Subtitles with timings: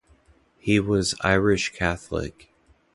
[0.57, 2.51] He was Irish Catholic.